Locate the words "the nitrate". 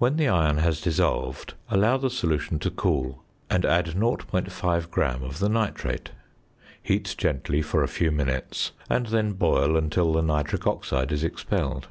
5.38-6.10